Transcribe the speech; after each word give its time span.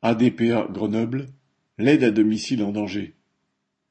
ADPA 0.00 0.68
Grenoble, 0.70 1.26
l'aide 1.76 2.04
à 2.04 2.12
domicile 2.12 2.62
en 2.62 2.70
danger. 2.70 3.16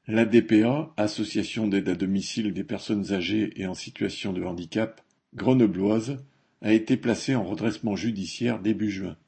L'ADPA, 0.06 0.94
Association 0.96 1.68
d'aide 1.68 1.90
à 1.90 1.94
domicile 1.94 2.54
des 2.54 2.64
personnes 2.64 3.12
âgées 3.12 3.52
et 3.56 3.66
en 3.66 3.74
situation 3.74 4.32
de 4.32 4.42
handicap, 4.42 5.02
grenobloise, 5.34 6.16
a 6.62 6.72
été 6.72 6.96
placée 6.96 7.34
en 7.34 7.44
redressement 7.44 7.94
judiciaire 7.94 8.58
début 8.58 8.90
juin. 8.90 9.18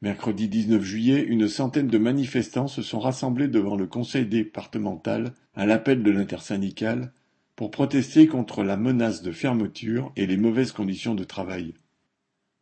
Mercredi 0.00 0.46
19 0.46 0.80
juillet, 0.80 1.24
une 1.24 1.48
centaine 1.48 1.88
de 1.88 1.98
manifestants 1.98 2.68
se 2.68 2.82
sont 2.82 3.00
rassemblés 3.00 3.48
devant 3.48 3.74
le 3.74 3.88
conseil 3.88 4.24
départemental 4.24 5.34
à 5.56 5.66
l'appel 5.66 6.04
de 6.04 6.10
l'intersyndicale 6.12 7.12
pour 7.56 7.72
protester 7.72 8.28
contre 8.28 8.62
la 8.62 8.76
menace 8.76 9.22
de 9.22 9.32
fermeture 9.32 10.12
et 10.14 10.28
les 10.28 10.36
mauvaises 10.36 10.70
conditions 10.70 11.16
de 11.16 11.24
travail. 11.24 11.74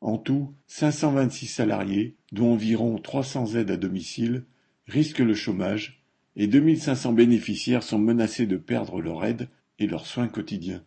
En 0.01 0.17
tout, 0.17 0.55
526 0.67 1.47
salariés, 1.47 2.17
dont 2.33 2.53
environ 2.53 2.99
300 2.99 3.57
aides 3.57 3.71
à 3.71 3.77
domicile, 3.77 4.45
risquent 4.87 5.19
le 5.19 5.35
chômage 5.35 6.03
et 6.37 6.47
2500 6.47 7.13
bénéficiaires 7.13 7.83
sont 7.83 7.99
menacés 7.99 8.47
de 8.47 8.57
perdre 8.57 9.01
leur 9.01 9.25
aide 9.25 9.49
et 9.79 9.87
leurs 9.87 10.07
soins 10.07 10.29
quotidiens. 10.29 10.83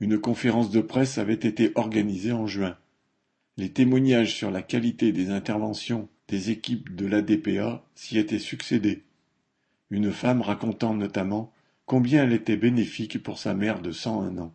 Une 0.00 0.18
conférence 0.18 0.70
de 0.70 0.80
presse 0.80 1.18
avait 1.18 1.34
été 1.34 1.70
organisée 1.76 2.32
en 2.32 2.46
juin. 2.46 2.76
Les 3.56 3.68
témoignages 3.68 4.34
sur 4.34 4.50
la 4.50 4.62
qualité 4.62 5.12
des 5.12 5.30
interventions 5.30 6.08
des 6.28 6.50
équipes 6.50 6.94
de 6.96 7.06
l'ADPA 7.06 7.84
s'y 7.94 8.18
étaient 8.18 8.38
succédés. 8.38 9.04
Une 9.90 10.10
femme 10.10 10.40
racontant 10.40 10.94
notamment 10.94 11.52
combien 11.84 12.24
elle 12.24 12.32
était 12.32 12.56
bénéfique 12.56 13.22
pour 13.22 13.38
sa 13.38 13.54
mère 13.54 13.82
de 13.82 13.92
101 13.92 14.38
ans. 14.38 14.54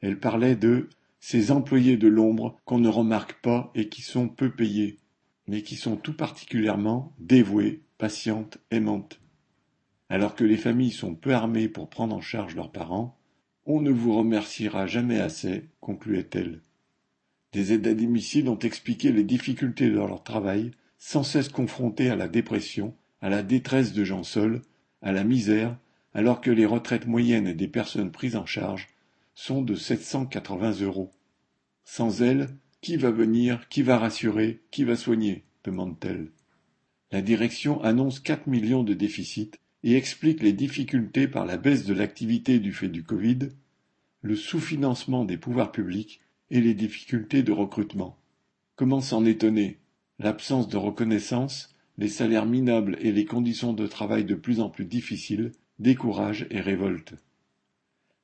Elle 0.00 0.18
parlait 0.18 0.56
de 0.56 0.88
ces 1.28 1.50
employés 1.50 1.96
de 1.96 2.06
l'ombre 2.06 2.56
qu'on 2.64 2.78
ne 2.78 2.88
remarque 2.88 3.40
pas 3.42 3.72
et 3.74 3.88
qui 3.88 4.00
sont 4.00 4.28
peu 4.28 4.48
payés, 4.48 5.00
mais 5.48 5.62
qui 5.62 5.74
sont 5.74 5.96
tout 5.96 6.16
particulièrement 6.16 7.16
dévouées, 7.18 7.82
patientes, 7.98 8.58
aimantes. 8.70 9.20
Alors 10.08 10.36
que 10.36 10.44
les 10.44 10.56
familles 10.56 10.92
sont 10.92 11.16
peu 11.16 11.34
armées 11.34 11.68
pour 11.68 11.90
prendre 11.90 12.14
en 12.14 12.20
charge 12.20 12.54
leurs 12.54 12.70
parents, 12.70 13.18
on 13.64 13.80
ne 13.80 13.90
vous 13.90 14.16
remerciera 14.16 14.86
jamais 14.86 15.18
assez, 15.18 15.64
concluait-elle. 15.80 16.60
Des 17.50 17.72
aides 17.72 17.88
à 17.88 17.94
domicile 17.94 18.48
ont 18.48 18.60
expliqué 18.60 19.10
les 19.10 19.24
difficultés 19.24 19.90
de 19.90 19.96
leur 19.96 20.22
travail, 20.22 20.70
sans 20.96 21.24
cesse 21.24 21.48
confrontés 21.48 22.08
à 22.08 22.14
la 22.14 22.28
dépression, 22.28 22.94
à 23.20 23.30
la 23.30 23.42
détresse 23.42 23.92
de 23.92 24.04
gens 24.04 24.22
seuls, 24.22 24.62
à 25.02 25.10
la 25.10 25.24
misère, 25.24 25.76
alors 26.14 26.40
que 26.40 26.52
les 26.52 26.66
retraites 26.66 27.08
moyennes 27.08 27.52
des 27.52 27.66
personnes 27.66 28.12
prises 28.12 28.36
en 28.36 28.46
charge 28.46 28.86
sont 29.36 29.60
de 29.60 29.74
780 29.74 30.80
euros. 30.80 31.12
Sans 31.84 32.22
elle, 32.22 32.56
qui 32.80 32.96
va 32.96 33.10
venir, 33.10 33.68
qui 33.68 33.82
va 33.82 33.98
rassurer, 33.98 34.62
qui 34.70 34.82
va 34.82 34.96
soigner? 34.96 35.44
demande-t-elle. 35.62 36.32
La 37.12 37.20
direction 37.20 37.82
annonce 37.82 38.18
4 38.18 38.46
millions 38.46 38.82
de 38.82 38.94
déficit 38.94 39.60
et 39.84 39.94
explique 39.94 40.42
les 40.42 40.54
difficultés 40.54 41.28
par 41.28 41.44
la 41.44 41.58
baisse 41.58 41.84
de 41.84 41.92
l'activité 41.92 42.58
du 42.58 42.72
fait 42.72 42.88
du 42.88 43.04
Covid, 43.04 43.50
le 44.22 44.36
sous-financement 44.36 45.24
des 45.24 45.36
pouvoirs 45.36 45.70
publics 45.70 46.20
et 46.50 46.62
les 46.62 46.74
difficultés 46.74 47.42
de 47.42 47.52
recrutement. 47.52 48.16
Comment 48.74 49.02
s'en 49.02 49.24
étonner? 49.24 49.78
L'absence 50.18 50.66
de 50.66 50.78
reconnaissance, 50.78 51.74
les 51.98 52.08
salaires 52.08 52.46
minables 52.46 52.96
et 53.00 53.12
les 53.12 53.26
conditions 53.26 53.74
de 53.74 53.86
travail 53.86 54.24
de 54.24 54.34
plus 54.34 54.60
en 54.60 54.70
plus 54.70 54.86
difficiles 54.86 55.52
découragent 55.78 56.46
et 56.50 56.60
révoltent. 56.60 57.14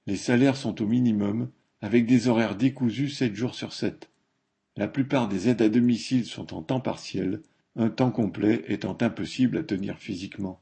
Les 0.06 0.16
salaires 0.16 0.56
sont 0.56 0.82
au 0.82 0.86
minimum 0.86 1.50
avec 1.80 2.06
des 2.06 2.28
horaires 2.28 2.56
décousus 2.56 3.10
sept 3.10 3.34
jours 3.34 3.54
sur 3.54 3.72
sept. 3.72 4.10
La 4.76 4.88
plupart 4.88 5.28
des 5.28 5.48
aides 5.48 5.62
à 5.62 5.68
domicile 5.68 6.24
sont 6.24 6.54
en 6.54 6.62
temps 6.62 6.80
partiel, 6.80 7.42
un 7.76 7.88
temps 7.88 8.10
complet 8.10 8.64
étant 8.68 8.96
impossible 9.00 9.58
à 9.58 9.62
tenir 9.62 9.98
physiquement. 9.98 10.60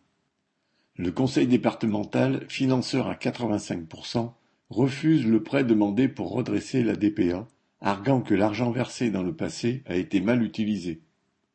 Le 0.96 1.12
conseil 1.12 1.46
départemental, 1.46 2.44
financeur 2.48 3.08
à 3.08 3.14
85%, 3.14 4.32
refuse 4.68 5.26
le 5.26 5.42
prêt 5.42 5.64
demandé 5.64 6.08
pour 6.08 6.30
redresser 6.32 6.82
la 6.82 6.94
DPA, 6.94 7.48
arguant 7.80 8.20
que 8.20 8.34
l'argent 8.34 8.70
versé 8.70 9.10
dans 9.10 9.22
le 9.22 9.34
passé 9.34 9.82
a 9.86 9.96
été 9.96 10.20
mal 10.20 10.42
utilisé. 10.42 11.00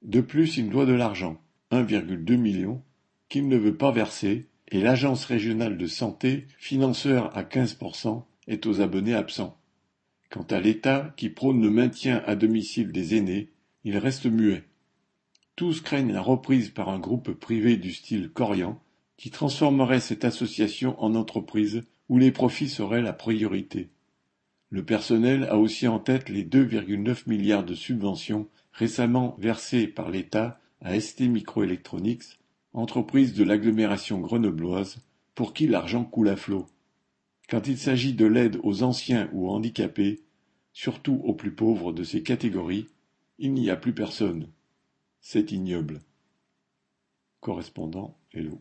De 0.02 0.22
plus, 0.22 0.58
il 0.58 0.70
doit 0.70 0.86
de 0.86 0.94
l'argent, 0.94 1.40
1,2 1.72 2.38
million, 2.38 2.82
qu'il 3.30 3.48
ne 3.48 3.58
veut 3.58 3.76
pas 3.76 3.92
verser, 3.92 4.48
et 4.70 4.82
l'agence 4.82 5.26
régionale 5.26 5.78
de 5.78 5.88
santé, 5.88 6.48
financeur 6.58 7.36
à 7.38 7.44
15%, 7.44 8.24
est 8.48 8.66
aux 8.66 8.82
abonnés 8.82 9.14
absents. 9.14 9.58
Quant 10.30 10.46
à 10.50 10.60
l'État, 10.60 11.14
qui 11.18 11.30
prône 11.30 11.62
le 11.62 11.70
maintien 11.70 12.24
à 12.26 12.36
domicile 12.36 12.92
des 12.92 13.16
aînés, 13.16 13.50
il 13.84 13.98
reste 13.98 14.26
muet. 14.26 14.64
Tous 15.56 15.82
craignent 15.82 16.12
la 16.12 16.22
reprise 16.22 16.70
par 16.70 16.90
un 16.90 17.00
groupe 17.00 17.32
privé 17.32 17.78
du 17.78 17.94
style 17.94 18.30
Corian, 18.30 18.82
qui 19.18 19.32
transformerait 19.32 20.02
cette 20.02 20.26
association 20.26 21.02
en 21.02 21.16
entreprise 21.16 21.84
où 22.10 22.18
les 22.18 22.32
profits 22.32 22.70
seraient 22.70 23.02
la 23.02 23.14
priorité. 23.14 23.90
Le 24.70 24.84
personnel 24.84 25.46
a 25.46 25.58
aussi 25.58 25.88
en 25.88 26.00
tête 26.00 26.28
les 26.28 26.44
2,9 26.44 27.24
milliards 27.28 27.64
de 27.64 27.76
subventions 27.76 28.48
récemment 28.74 29.36
versées 29.40 29.88
par 29.88 30.10
l'État 30.10 30.60
à 30.82 31.00
ST 31.00 31.22
Microelectronics, 31.22 32.40
entreprise 32.76 33.34
de 33.34 33.44
l'agglomération 33.44 34.20
grenobloise, 34.20 34.98
pour 35.34 35.54
qui 35.54 35.68
l'argent 35.68 36.04
coule 36.04 36.30
à 36.30 36.36
flot. 36.36 36.68
Quand 37.50 37.68
il 37.68 37.78
s'agit 37.78 38.14
de 38.14 38.26
l'aide 38.26 38.60
aux 38.64 38.84
anciens 38.84 39.30
ou 39.34 39.50
handicapés, 39.50 40.24
surtout 40.74 41.22
aux 41.24 41.34
plus 41.34 41.52
pauvres 41.52 41.94
de 41.94 42.04
ces 42.04 42.22
catégories, 42.22 42.88
il 43.40 43.54
n'y 43.54 43.70
a 43.70 43.76
plus 43.76 43.94
personne. 43.94 44.50
C'est 45.22 45.52
ignoble. 45.52 46.02
Correspondant 47.40 48.18
Hello. 48.34 48.52